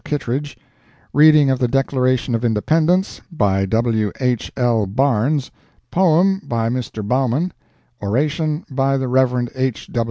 Kittredge; 0.03 0.57
Reading 1.13 1.51
of 1.51 1.59
the 1.59 1.67
Declaration 1.67 2.33
of 2.33 2.43
Independence, 2.43 3.21
by 3.31 3.67
W. 3.67 4.11
H. 4.19 4.51
L. 4.57 4.87
Barnes; 4.87 5.51
Poem, 5.91 6.41
by 6.43 6.69
Mr. 6.69 7.07
Bowman; 7.07 7.53
Oration, 8.01 8.65
by 8.71 8.97
the 8.97 9.07
Rev. 9.07 9.49
H. 9.53 9.91